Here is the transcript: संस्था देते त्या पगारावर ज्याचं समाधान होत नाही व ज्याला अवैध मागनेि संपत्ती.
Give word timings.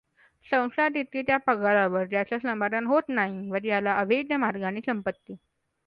संस्था 0.45 0.87
देते 0.89 1.21
त्या 1.23 1.37
पगारावर 1.43 2.05
ज्याचं 2.05 2.37
समाधान 2.43 2.85
होत 2.87 3.09
नाही 3.09 3.49
व 3.51 3.57
ज्याला 3.59 3.95
अवैध 3.97 4.33
मागनेि 4.35 4.81
संपत्ती. 4.85 5.35